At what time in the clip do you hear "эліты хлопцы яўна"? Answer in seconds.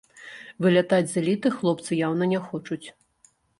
1.21-2.33